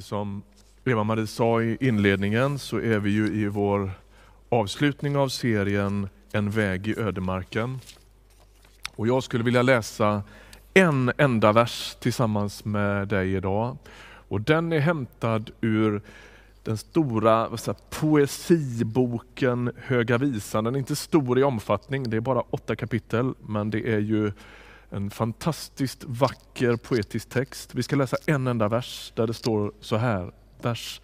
[0.00, 0.42] Som
[0.84, 3.90] Eva-Marie sa i inledningen så är vi ju i vår
[4.48, 7.78] avslutning av serien En väg i ödemarken.
[8.96, 10.22] Och jag skulle vilja läsa
[10.74, 13.76] en enda vers tillsammans med dig idag.
[14.28, 16.02] Och den är hämtad ur
[16.62, 20.64] den stora säga, poesiboken Höga Visan.
[20.64, 24.32] Den är inte stor i omfattning, det är bara åtta kapitel, men det är ju
[24.90, 27.74] en fantastiskt vacker poetisk text.
[27.74, 30.32] Vi ska läsa en enda vers där det står så här,
[30.62, 31.00] vers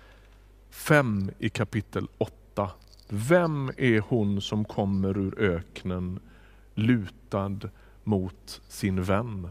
[0.70, 2.70] 5 i kapitel 8.
[3.08, 6.20] Vem är hon som kommer ur öknen
[6.74, 7.58] lutad
[8.04, 9.48] mot sin vän?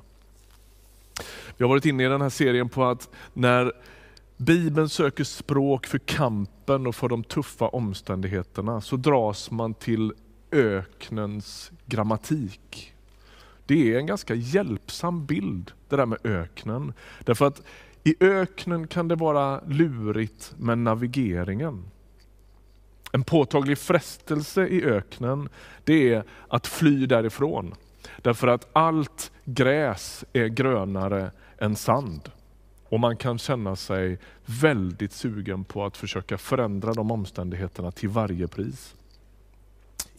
[1.58, 3.72] Vi har varit inne i den här serien på att när
[4.38, 10.14] Bibeln söker språk för kampen och för de tuffa omständigheterna så dras man till
[10.52, 12.91] öknens grammatik.
[13.72, 16.94] Det är en ganska hjälpsam bild det där med öknen.
[17.26, 17.62] Därför att
[18.04, 21.84] i öknen kan det vara lurigt med navigeringen.
[23.12, 25.50] En påtaglig frestelse i öknen
[25.84, 27.74] det är att fly därifrån.
[28.22, 32.32] Därför att allt gräs är grönare än sand.
[32.90, 38.48] Och man kan känna sig väldigt sugen på att försöka förändra de omständigheterna till varje
[38.48, 38.96] pris.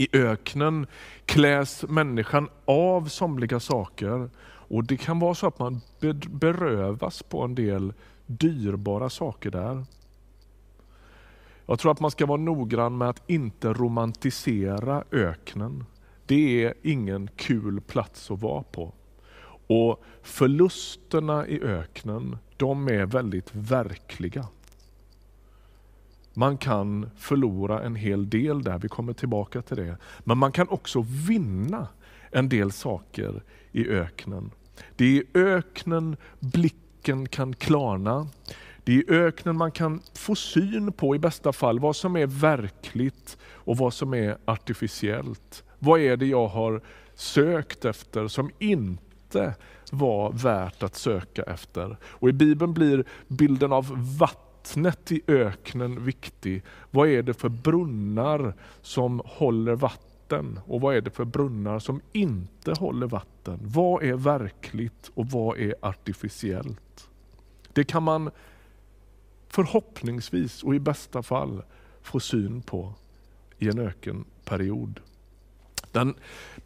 [0.03, 0.87] I öknen
[1.27, 5.81] kläs människan av somliga saker och det kan vara så att man
[6.29, 7.93] berövas på en del
[8.27, 9.85] dyrbara saker där.
[11.67, 15.85] Jag tror att man ska vara noggrann med att inte romantisera öknen.
[16.27, 18.93] Det är ingen kul plats att vara på.
[19.67, 24.49] Och förlusterna i öknen, de är väldigt verkliga.
[26.35, 29.97] Man kan förlora en hel del där, vi kommer tillbaka till det.
[30.25, 31.89] Men man kan också vinna
[32.31, 34.51] en del saker i öknen.
[34.97, 38.29] Det är i öknen blicken kan klarna.
[38.85, 42.27] Det är i öknen man kan få syn på i bästa fall vad som är
[42.27, 45.65] verkligt och vad som är artificiellt.
[45.79, 46.83] Vad är det jag har
[47.15, 49.55] sökt efter som inte
[49.91, 51.97] var värt att söka efter?
[52.05, 56.63] Och I Bibeln blir bilden av vatten vattnet i öknen viktig.
[56.91, 62.01] Vad är det för brunnar som håller vatten och vad är det för brunnar som
[62.13, 63.59] inte håller vatten?
[63.63, 67.11] Vad är verkligt och vad är artificiellt?
[67.73, 68.31] Det kan man
[69.49, 71.63] förhoppningsvis och i bästa fall
[72.03, 72.95] få syn på
[73.59, 75.01] i en ökenperiod.
[75.93, 76.15] Den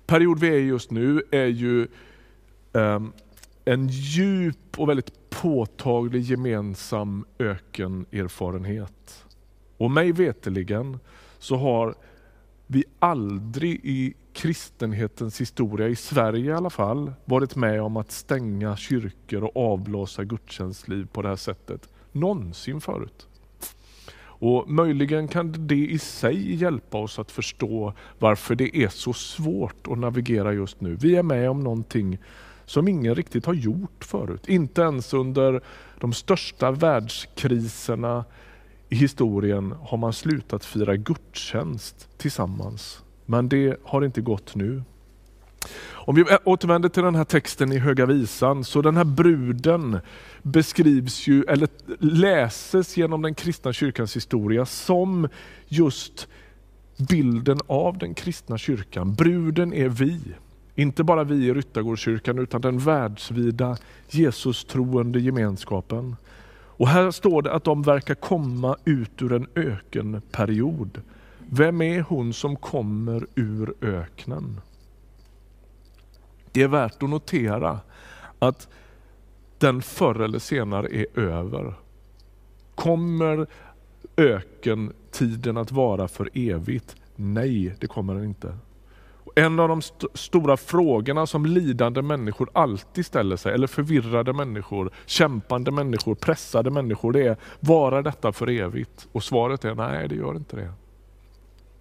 [0.06, 1.88] period vi är i just nu är ju
[2.72, 3.12] um,
[3.64, 9.24] en djup och väldigt påtaglig gemensam ökenerfarenhet.
[9.76, 10.98] Och mig veteligen
[11.38, 11.94] så har
[12.66, 18.76] vi aldrig i kristenhetens historia, i Sverige i alla fall, varit med om att stänga
[18.76, 21.88] kyrkor och avblåsa gudstjänstliv på det här sättet.
[22.12, 23.26] Någonsin förut.
[24.38, 29.86] Och Möjligen kan det i sig hjälpa oss att förstå varför det är så svårt
[29.86, 30.96] att navigera just nu.
[31.00, 32.18] Vi är med om någonting
[32.66, 34.48] som ingen riktigt har gjort förut.
[34.48, 35.60] Inte ens under
[36.00, 38.24] de största världskriserna
[38.88, 43.02] i historien har man slutat fira gudstjänst tillsammans.
[43.26, 44.82] Men det har inte gått nu.
[46.06, 49.98] Om vi återvänder till den här texten i Höga Visan, så den här bruden
[50.42, 51.68] beskrivs ju, eller
[51.98, 55.28] läses genom den kristna kyrkans historia som
[55.68, 56.28] just
[57.08, 59.14] bilden av den kristna kyrkan.
[59.14, 60.20] Bruden är vi.
[60.78, 63.76] Inte bara vi i Ryttargårdskyrkan utan den världsvida
[64.08, 66.16] Jesus-troende gemenskapen.
[66.78, 71.02] Och här står det att de verkar komma ut ur en ökenperiod.
[71.38, 74.60] Vem är hon som kommer ur öknen?
[76.52, 77.80] Det är värt att notera
[78.38, 78.68] att
[79.58, 81.74] den förr eller senare är över.
[82.74, 83.46] Kommer
[84.16, 86.96] ökentiden att vara för evigt?
[87.16, 88.54] Nej, det kommer den inte.
[89.38, 94.90] En av de st stora frågorna som lidande människor alltid ställer sig, eller förvirrade människor,
[95.06, 99.08] kämpande människor, pressade människor, det är, varar detta för evigt?
[99.12, 100.72] Och svaret är nej, det gör inte det.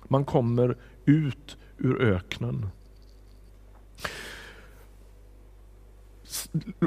[0.07, 2.69] Man kommer ut ur öknen.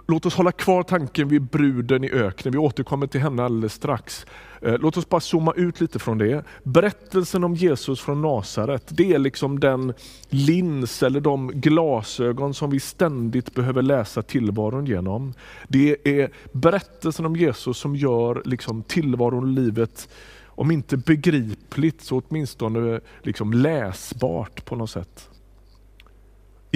[0.07, 2.53] Låt oss hålla kvar tanken vid bruden i öknen.
[2.53, 4.27] Vi återkommer till henne alldeles strax.
[4.63, 6.45] Eh, låt oss bara zooma ut lite från det.
[6.63, 9.95] Berättelsen om Jesus från Nasaret, det är liksom den
[10.29, 15.35] lins eller de glasögon som vi ständigt behöver läsa tillvaron genom.
[15.69, 20.09] Det är berättelsen om Jesus som gör liksom tillvaron och livet,
[20.47, 25.29] om inte begripligt så åtminstone liksom läsbart på något sätt.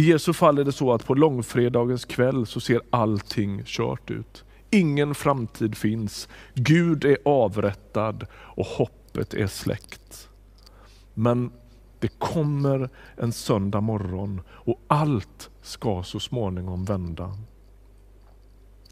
[0.03, 4.45] I Jesu fall är det så att på långfredagens kväll så ser allting kört ut.
[4.71, 6.29] ingen framtid finns.
[6.55, 10.29] Gud är avrättad och hoppet är släckt.
[11.15, 11.51] Men
[12.01, 17.33] det kommer en söndag morgon och allt ska så småningom vända.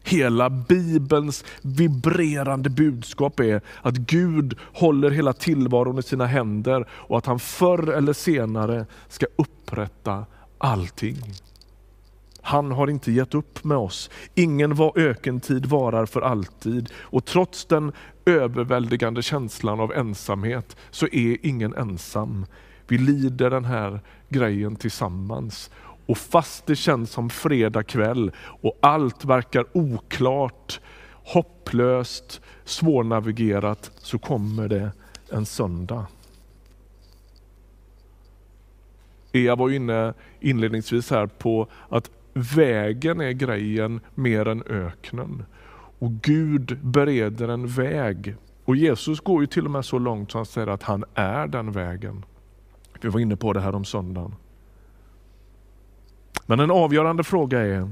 [0.03, 7.25] Hela Bibelns vibrerande budskap är att Gud håller hela tillvaron i sina händer och att
[7.25, 10.25] han förr eller senare ska upprätta
[10.61, 11.17] allting.
[12.41, 14.09] Han har inte gett upp med oss.
[14.35, 16.89] Ingen var ökentid varar för alltid.
[16.95, 17.91] Och trots den
[18.25, 22.45] överväldigande känslan av ensamhet så är ingen ensam.
[22.87, 23.99] Vi lider den här
[24.29, 25.69] grejen tillsammans.
[26.05, 30.79] Och fast det känns som fredag kväll och allt verkar oklart,
[31.13, 34.91] hopplöst, svårnavigerat så kommer det
[35.29, 36.05] en söndag.
[39.31, 45.43] Ea var inne inledningsvis här på att vägen är grejen mer än öknen.
[45.99, 48.35] Och Gud bereder en väg.
[48.65, 51.47] Och Jesus går ju till och med så långt som han säger att han är
[51.47, 52.25] den vägen.
[53.01, 54.35] Vi var inne på det här om söndagen.
[56.45, 57.89] Men en avgörande fråga är,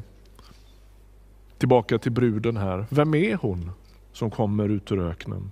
[1.58, 3.72] tillbaka till bruden här, vem är hon
[4.12, 5.52] som kommer ut ur öknen?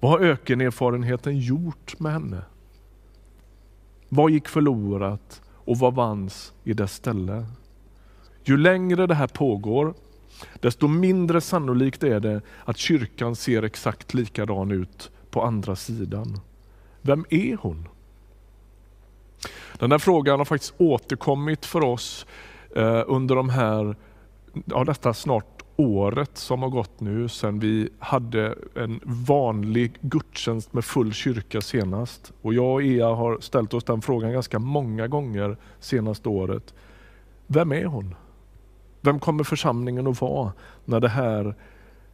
[0.00, 2.42] Vad har ökenerfarenheten gjort med henne?
[4.08, 7.46] Vad gick förlorat och vad vanns i dess ställe?
[8.44, 9.94] Ju längre det här pågår,
[10.60, 16.40] desto mindre sannolikt är det att kyrkan ser exakt likadan ut på andra sidan.
[17.02, 17.88] Vem är hon?
[19.78, 22.26] Den här frågan har faktiskt återkommit för oss
[22.76, 23.96] eh, under de här,
[24.64, 30.84] ja, detta snart året som har gått nu sedan vi hade en vanlig gudstjänst med
[30.84, 32.32] full kyrka senast.
[32.42, 36.74] Och jag och Ea har ställt oss den frågan ganska många gånger senaste året.
[37.46, 38.14] Vem är hon?
[39.00, 40.52] Vem kommer församlingen att vara
[40.84, 41.54] när det här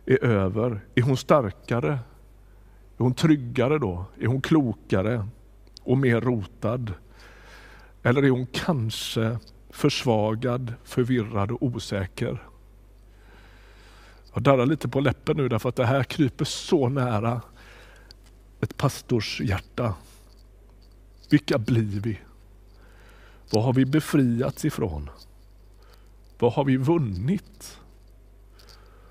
[0.07, 0.81] är över?
[0.95, 1.93] Är hon starkare?
[2.99, 4.05] Är hon tryggare då?
[4.21, 5.29] Är hon klokare
[5.83, 6.93] och mer rotad?
[8.03, 9.39] Eller är hon kanske
[9.71, 12.43] försvagad, förvirrad och osäker?
[14.35, 17.43] Jag darrar lite på läppen nu därför att det här kryper så nära
[18.61, 19.95] ett pastors hjärta.
[21.31, 22.19] Vilka blir vi?
[23.51, 25.11] Vad har vi befriats ifrån?
[26.39, 27.79] Vad har vi vunnit?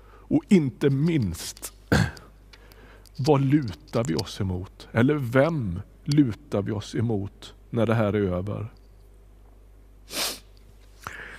[0.06, 1.72] Och inte minst,
[3.16, 4.88] vad lutar vi oss emot?
[4.92, 8.72] Eller vem lutar vi oss emot när det här är över?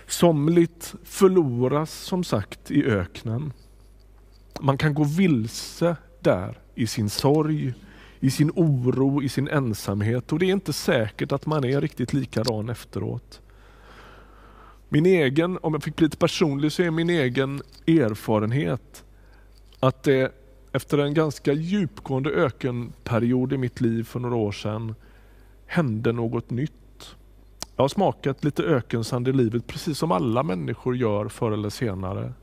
[0.07, 3.53] Somligt förloras som sagt i öknen.
[4.61, 7.73] Man kan gå vilse där i sin sorg,
[8.19, 12.13] i sin oro, i sin ensamhet och det är inte säkert att man är riktigt
[12.13, 13.41] likadan efteråt.
[14.89, 19.03] Min egen, om jag fick bli lite personlig, så är min egen erfarenhet
[19.79, 20.31] att det
[20.71, 24.95] efter en ganska djupgående ökenperiod i mitt liv för några år sedan
[25.65, 27.15] hände något nytt.
[27.75, 32.33] Jag har smakat lite ökensand i livet precis som alla människor gör förr eller senare.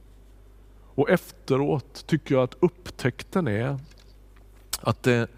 [0.95, 3.79] Och efteråt tycker jag att upptäckten är
[4.81, 5.29] att det,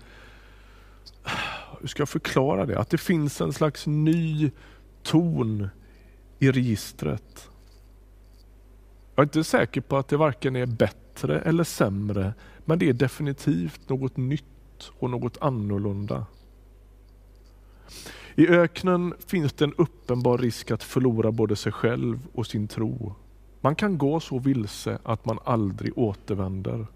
[1.80, 2.78] hur ska jag förklara det?
[2.78, 4.50] Att det finns en slags ny
[5.02, 5.68] ton
[6.38, 7.48] i registret.
[9.14, 12.34] Jag är inte säker på att det varken är bättre eller sämre,
[12.64, 16.26] men det är definitivt något nytt och något annorlunda.
[18.34, 23.14] I öknen finns det en uppenbar risk att förlora både sig själv och sin tro.
[23.64, 26.86] Man kan gå så vilse att man aldrig återvänder.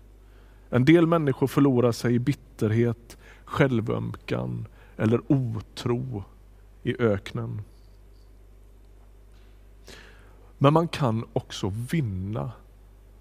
[0.71, 6.25] En del människor förlorar sig i bitterhet, självömkan eller otro
[6.83, 7.63] i öknen.
[10.59, 12.53] Men man kan också vinna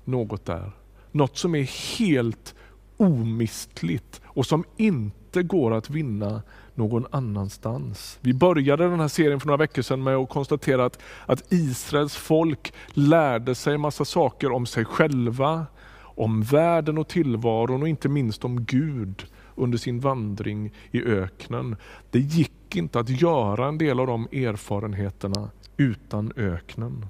[0.06, 0.72] något där.
[1.12, 2.56] Något som är helt
[2.98, 6.42] omistligt och som inte går att vinna
[6.76, 8.20] någon annanstans.
[8.22, 12.16] Vi började den här serien för några veckor sedan med att konstatera att, att Israels
[12.16, 15.66] folk lärde sig massa saker om sig själva,
[16.00, 19.26] om världen och tillvaron och inte minst om Gud
[19.56, 21.76] under sin vandring i öknen.
[22.12, 27.06] Det gick inte att göra en del av de erfarenheterna utan öknen.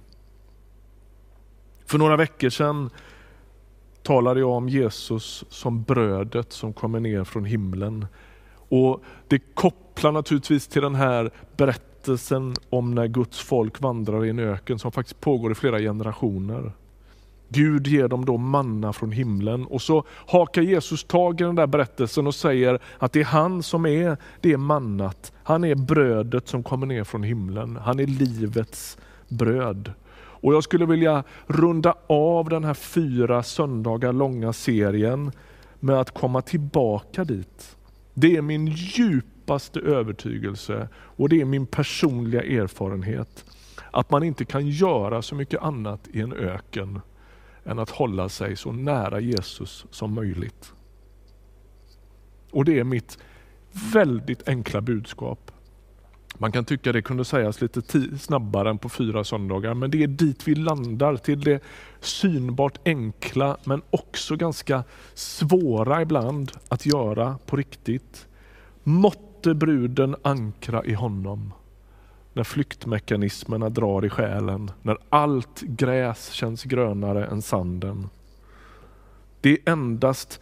[1.86, 2.90] För några veckor sedan
[4.08, 8.06] talade jag om Jesus som brödet som kommer ner från himlen.
[8.70, 14.40] Och Det kopplar naturligtvis till den här berättelsen om när Guds folk vandrar i en
[14.40, 16.72] öken som faktiskt pågår i flera generationer.
[17.50, 21.68] Gud ger dem då manna från himlen och så hakar Jesus tag i den där
[21.68, 25.32] berättelsen och säger att det är han som är det mannat.
[25.44, 27.76] Han är brödet som kommer ner från himlen.
[27.82, 28.98] Han är livets
[29.28, 29.94] bröd.
[30.48, 35.32] Och Jag skulle vilja runda av den här fyra söndagar långa serien
[35.80, 37.78] med att komma tillbaka dit.
[38.14, 43.46] Det är min djupaste övertygelse och det är min personliga erfarenhet
[43.92, 47.02] att man inte kan göra så mycket annat i en öken
[47.64, 50.74] än att hålla sig så nära Jesus som möjligt.
[52.52, 53.18] Och det är mitt
[53.94, 55.52] väldigt enkla budskap.
[56.38, 57.82] Man kan tycka det kunde sägas lite
[58.18, 61.64] snabbare än på fyra söndagar, men det är dit vi landar, till det
[62.00, 68.28] synbart enkla men också ganska svåra ibland att göra på riktigt.
[68.84, 71.54] Måtte bruden ankra i honom
[72.34, 78.10] när flyktmekanismerna drar i själen, när allt gräs känns grönare än sanden.
[79.42, 80.40] Det är endast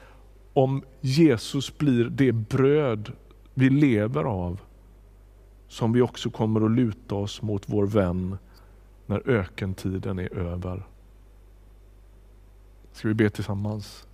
[0.54, 3.12] om Jesus blir det bröd
[3.54, 4.60] vi lever av
[5.68, 8.38] som vi också kommer att luta oss mot vår vän
[9.06, 10.86] när ökentiden är över.
[12.92, 14.08] Ska vi be tillsammans?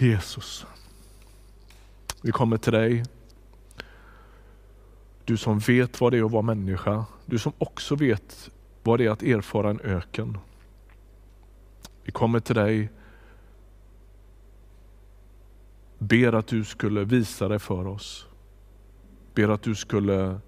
[0.00, 0.66] Jesus,
[2.22, 3.04] vi kommer till dig.
[5.24, 7.04] Du som vet vad det är att vara människa.
[7.26, 8.50] Du som också vet
[8.82, 10.38] vad det är att erfara en öken.
[12.04, 12.90] Vi kommer till dig,
[16.02, 18.26] ber att du skulle visa dig för oss.
[19.34, 20.40] Ber att du skulle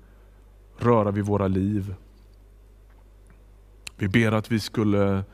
[0.78, 1.94] röra vid våra liv.
[3.96, 5.24] Vi ber att vi skulle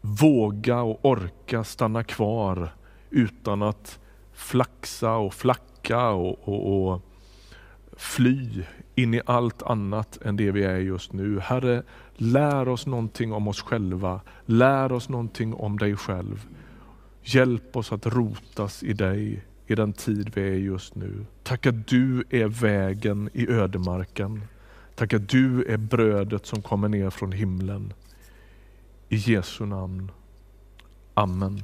[0.00, 2.74] våga och orka stanna kvar
[3.10, 3.98] utan att
[4.32, 7.02] flaxa och flacka och, och, och
[7.96, 8.64] fly
[8.94, 11.40] in i allt annat än det vi är just nu.
[11.40, 11.82] Herre,
[12.16, 14.20] lär oss någonting om oss själva.
[14.46, 16.48] Lär oss någonting om dig själv.
[17.26, 21.26] Hjälp oss att rotas i dig i den tid vi är just nu.
[21.42, 24.42] Tack att du är vägen i ödemarken.
[24.94, 27.92] Tack att du är brödet som kommer ner från himlen.
[29.08, 30.10] I Jesu namn.
[31.14, 31.62] Amen.